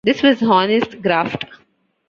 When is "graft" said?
1.03-1.45